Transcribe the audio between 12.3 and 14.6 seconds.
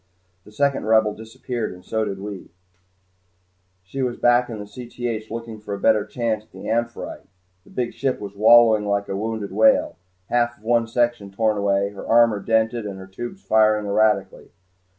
dented, and her tubes firing erratically.